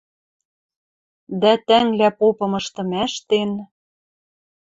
Дӓ, 1.41 1.53
тӓнглӓ 1.67 2.09
попымыштым 2.19 2.89
ӓштен 3.03 3.51